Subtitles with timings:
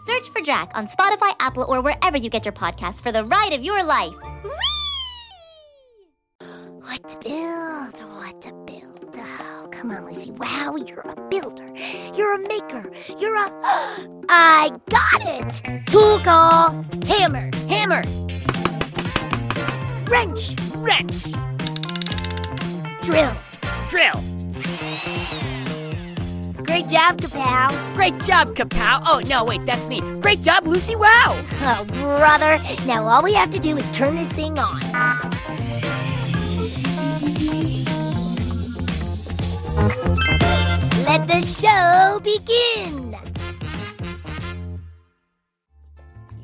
[0.00, 3.52] Search for Drac on Spotify, Apple, or wherever you get your podcasts for the ride
[3.52, 4.14] of your life.
[4.42, 4.50] Whee!
[6.80, 8.00] What to build?
[8.16, 9.14] What to build?
[9.18, 10.30] Oh, come on, Lucy.
[10.30, 11.70] Wow, you're a builder.
[12.14, 12.90] You're a maker.
[13.18, 13.50] You're a.
[14.30, 15.86] I got it!
[15.86, 16.82] Tool call.
[17.06, 17.50] Hammer.
[17.68, 18.02] Hammer.
[20.08, 20.56] Wrench.
[20.76, 21.32] Wrench!
[23.02, 23.36] Drill.
[23.90, 24.39] Drill!
[26.90, 27.94] Great job, Kapow.
[27.94, 29.00] Great job, Kapow!
[29.06, 30.00] Oh, no, wait, that's me.
[30.20, 31.40] Great job, Lucy Wow!
[31.62, 32.58] Oh, brother.
[32.84, 34.80] Now all we have to do is turn this thing on.
[41.06, 43.16] Let the show begin.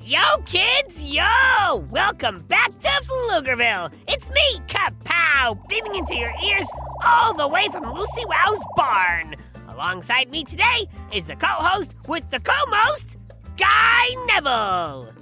[0.00, 1.02] Yo, kids!
[1.02, 1.84] Yo!
[1.90, 3.92] Welcome back to Pflugerville!
[4.06, 6.68] It's me, Kapow, beaming into your ears
[7.04, 9.34] all the way from Lucy Wow's barn.
[9.76, 13.18] Alongside me today is the co-host with the co-most,
[13.58, 15.12] Guy Neville.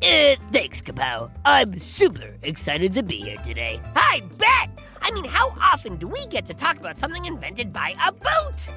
[0.00, 1.28] Uh, thanks, Kapow.
[1.44, 3.80] I'm super excited to be here today.
[3.96, 4.70] I bet!
[5.02, 8.70] I mean, how often do we get to talk about something invented by a boot?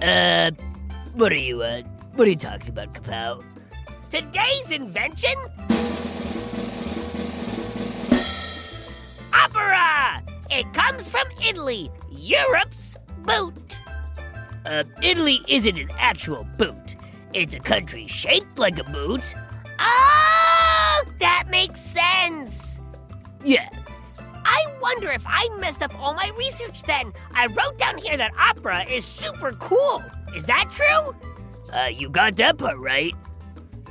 [0.00, 0.52] Uh,
[1.12, 1.82] what are you, uh,
[2.14, 3.44] what are you talking about, Kapow?
[4.08, 5.34] Today's invention?
[9.34, 10.22] Opera!
[10.50, 13.79] It comes from Italy, Europe's boot.
[14.70, 16.94] Uh, Italy isn't an actual boot.
[17.32, 19.34] It's a country shaped like a boot.
[19.80, 22.78] Oh, that makes sense.
[23.44, 23.68] Yeah.
[24.44, 27.12] I wonder if I messed up all my research then.
[27.32, 30.04] I wrote down here that opera is super cool.
[30.36, 31.16] Is that true?
[31.72, 33.14] Uh, you got that part right.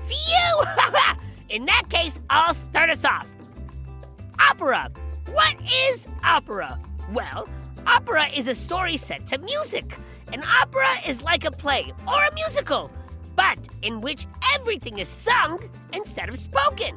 [0.08, 0.64] Phew!
[1.50, 3.28] In that case, I'll start us off.
[4.40, 4.90] Opera.
[5.34, 5.58] What
[5.90, 6.80] is opera?
[7.12, 7.50] Well,
[7.86, 9.98] opera is a story set to music.
[10.32, 12.92] An opera is like a play or a musical,
[13.36, 15.60] but in which everything is sung
[15.94, 16.96] instead of spoken.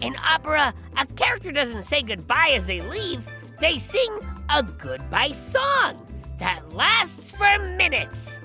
[0.00, 3.24] In opera, a character doesn't say goodbye as they leave,
[3.60, 4.18] they sing
[4.50, 6.04] a goodbye song
[6.40, 8.40] that lasts for minutes.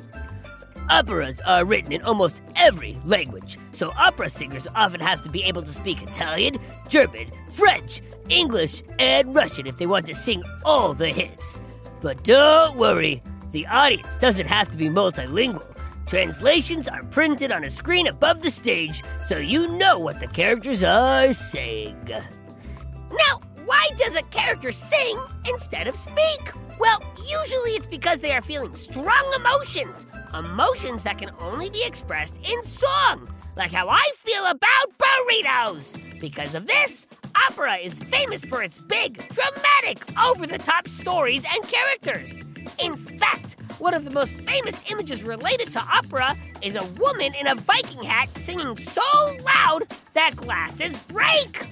[0.90, 5.64] Operas are written in almost every language, so opera singers often have to be able
[5.64, 11.10] to speak Italian, German, French, English, and Russian if they want to sing all the
[11.10, 11.60] hits.
[12.02, 13.24] But don't worry,
[13.58, 15.66] the audience doesn't have to be multilingual.
[16.06, 20.84] Translations are printed on a screen above the stage so you know what the characters
[20.84, 21.98] are saying.
[22.08, 25.18] Now, why does a character sing
[25.50, 26.54] instead of speak?
[26.80, 30.06] Well, usually it's because they are feeling strong emotions.
[30.38, 33.28] Emotions that can only be expressed in song.
[33.56, 35.98] Like how I feel about burritos.
[36.20, 37.08] Because of this,
[37.48, 42.44] opera is famous for its big, dramatic, over the top stories and characters.
[42.80, 47.48] In fact, one of the most famous images related to opera is a woman in
[47.48, 49.02] a Viking hat singing so
[49.44, 49.84] loud
[50.14, 51.68] that glasses break.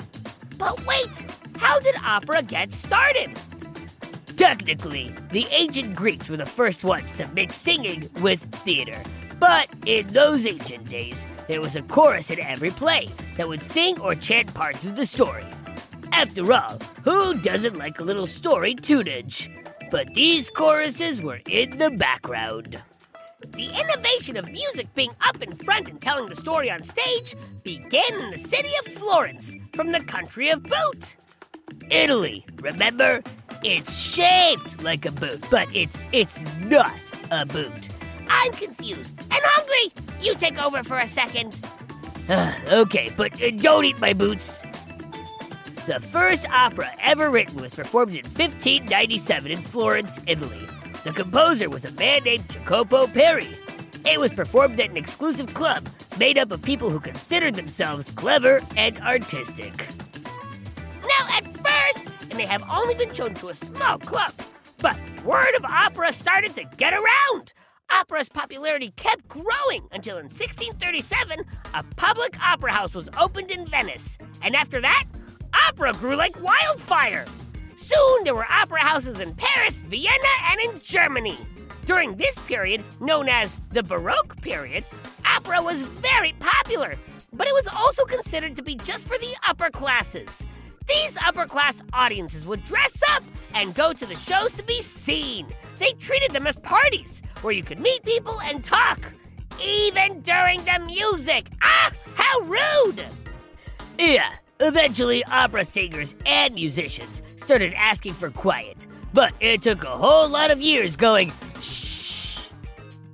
[0.58, 1.26] But wait,
[1.58, 3.38] how did opera get started?
[4.36, 9.02] Technically, the ancient Greeks were the first ones to mix singing with theater.
[9.40, 14.00] But in those ancient days, there was a chorus in every play that would sing
[14.00, 15.46] or chant parts of the story.
[16.12, 19.50] After all, who doesn't like a little story tunage?
[19.92, 22.82] But these choruses were in the background.
[23.52, 28.14] The innovation of music being up in front and telling the story on stage began
[28.20, 31.18] in the city of Florence from the country of boot.
[31.90, 33.22] Italy, remember?
[33.64, 36.94] It's shaped like a boot, but it's it's not
[37.32, 37.90] a boot.
[38.30, 39.94] I'm confused and hungry.
[40.22, 41.62] You take over for a second.
[42.72, 44.64] okay, but uh, don't eat my boots.
[45.88, 50.68] The first opera ever written was performed in 1597 in Florence, Italy.
[51.04, 53.56] The composer was a man named Jacopo Peri.
[54.04, 55.88] It was performed at an exclusive club
[56.18, 59.88] made up of people who considered themselves clever and artistic.
[61.04, 64.34] Now, at first, and they have only been shown to a small club,
[64.80, 67.54] but word of opera started to get around.
[67.94, 71.46] Opera's popularity kept growing until in 1637,
[71.76, 74.18] a public opera house was opened in Venice.
[74.42, 75.04] And after that,
[75.68, 77.26] opera grew like wildfire.
[77.76, 81.38] Soon there were opera houses in Paris, Vienna, and in Germany.
[81.86, 84.84] During this period, known as the Baroque period,
[85.30, 86.96] opera was very popular,
[87.34, 90.46] but it was also considered to be just for the upper classes.
[90.88, 93.24] These upper class audiences would dress up
[93.54, 95.48] and go to the shows to be seen.
[95.78, 99.14] They treated them as parties where you could meet people and talk,
[99.64, 101.50] even during the music.
[101.62, 103.04] Ah, how rude!
[103.98, 110.28] Yeah, eventually, opera singers and musicians started asking for quiet, but it took a whole
[110.30, 111.32] lot of years going
[111.62, 112.50] shh.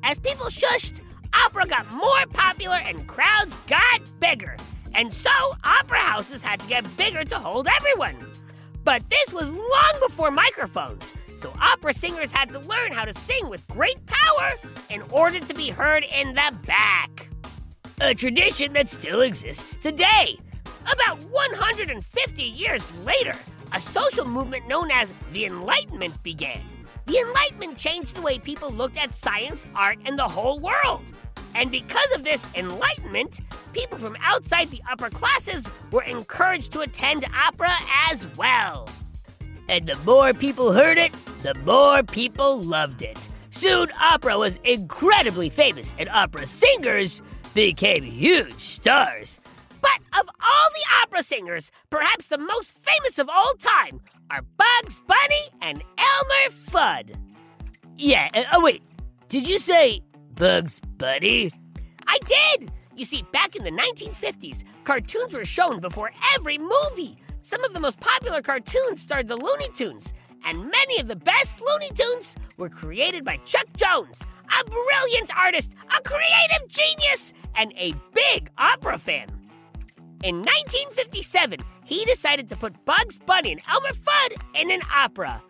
[0.03, 1.01] As people shushed,
[1.33, 4.57] opera got more popular and crowds got bigger.
[4.93, 5.31] And so,
[5.63, 8.17] opera houses had to get bigger to hold everyone.
[8.83, 13.47] But this was long before microphones, so opera singers had to learn how to sing
[13.49, 14.51] with great power
[14.89, 17.29] in order to be heard in the back.
[18.01, 20.39] A tradition that still exists today.
[20.81, 23.35] About 150 years later,
[23.73, 26.63] a social movement known as the Enlightenment began.
[27.05, 31.03] The Enlightenment changed the way people looked at science, art, and the whole world.
[31.55, 33.41] And because of this enlightenment,
[33.73, 37.73] people from outside the upper classes were encouraged to attend opera
[38.09, 38.87] as well.
[39.67, 41.11] And the more people heard it,
[41.43, 43.29] the more people loved it.
[43.49, 47.21] Soon, opera was incredibly famous, and opera singers
[47.53, 49.41] became huge stars.
[49.81, 55.01] But of all the opera singers, perhaps the most famous of all time are Bugs
[55.07, 57.15] Bunny and Elmer Fudd.
[57.97, 58.83] Yeah, uh, oh wait,
[59.27, 60.03] did you say
[60.35, 61.51] Bugs Bunny?
[62.07, 62.71] I did!
[62.95, 67.17] You see, back in the 1950s, cartoons were shown before every movie.
[67.39, 70.13] Some of the most popular cartoons starred the Looney Tunes,
[70.45, 74.21] and many of the best Looney Tunes were created by Chuck Jones,
[74.59, 79.27] a brilliant artist, a creative genius, and a big opera fan.
[80.23, 85.41] In 1957, he decided to put Bugs Bunny and Elmer Fudd in an opera.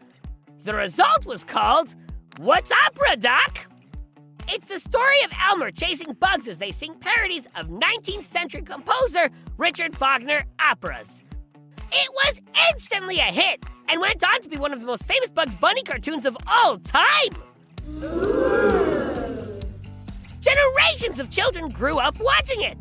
[0.63, 1.93] The result was called
[2.37, 3.67] What's Opera, Doc?
[4.47, 9.29] It's the story of Elmer chasing Bugs as they sing parodies of 19th century composer
[9.57, 11.25] Richard Wagner operas.
[11.91, 12.41] It was
[12.71, 15.83] instantly a hit and went on to be one of the most famous Bugs Bunny
[15.83, 17.35] cartoons of all time.
[20.39, 22.77] Generations of children grew up watching it.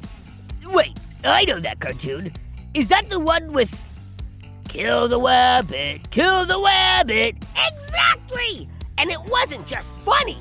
[0.67, 2.33] Wait, I know that cartoon.
[2.75, 3.79] Is that the one with
[4.69, 7.43] Kill the Wabbit, Kill the Wabbit?
[7.73, 8.69] Exactly!
[8.99, 10.39] And it wasn't just funny.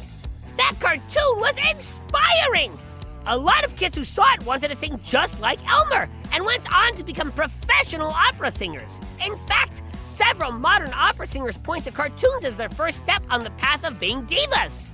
[0.58, 2.78] That cartoon was inspiring!
[3.26, 6.72] A lot of kids who saw it wanted to sing just like Elmer and went
[6.74, 9.00] on to become professional opera singers.
[9.26, 13.52] In fact, several modern opera singers point to cartoons as their first step on the
[13.52, 14.94] path of being divas.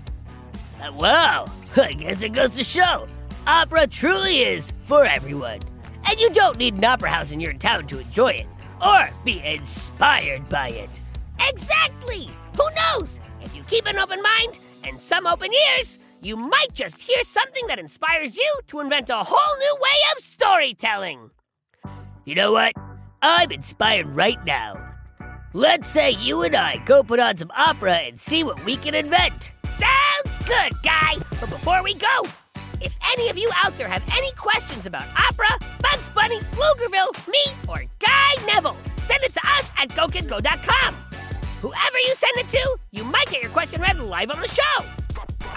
[0.81, 1.45] Uh, wow,
[1.77, 3.07] I guess it goes to show
[3.47, 5.59] opera truly is for everyone.
[6.07, 8.47] And you don't need an opera house in your town to enjoy it
[8.85, 11.01] or be inspired by it.
[11.39, 12.29] Exactly!
[12.57, 13.19] Who knows?
[13.41, 17.67] If you keep an open mind and some open ears, you might just hear something
[17.67, 21.31] that inspires you to invent a whole new way of storytelling.
[22.25, 22.73] You know what?
[23.21, 24.93] I'm inspired right now.
[25.53, 28.93] Let's say you and I go put on some opera and see what we can
[28.93, 29.53] invent.
[29.65, 31.15] Sounds good, guy!
[31.39, 32.23] But before we go,
[32.81, 35.47] if any of you out there have any questions about opera,
[35.81, 40.95] Bugs Bunny, Pflugerville, me, or Guy Neville, send it to us at GoKidGo.com.
[41.61, 44.85] Whoever you send it to, you might get your question read live on the show.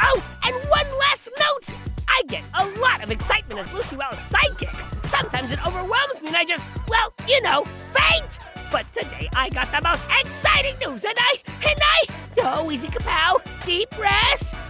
[0.01, 1.77] Oh, and one last note.
[2.09, 5.07] I get a lot of excitement as Lucy Wow's sidekick.
[5.07, 8.39] Sometimes it overwhelms me and I just, well, you know, faint.
[8.73, 12.05] But today I got the most exciting news and I, and I,
[12.43, 14.53] oh, easy kapow, deep breaths.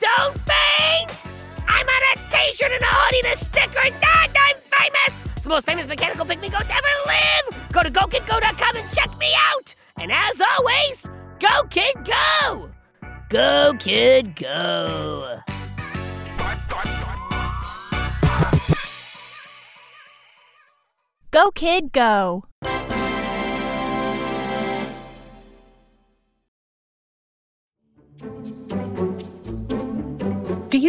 [0.00, 1.24] Don't faint.
[1.66, 5.22] I'm on a t-shirt and a hoodie and a sticker and I'm famous.
[5.42, 7.72] The most famous mechanical pygmy goat to ever live.
[7.72, 9.74] Go to GoKidGo.com and check me out.
[9.98, 12.70] And as always, go kid go!
[13.28, 15.40] Go kid go!
[21.30, 22.44] Go, kid, go!